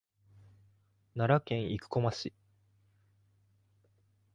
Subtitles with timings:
[1.13, 2.33] 奈良県生駒市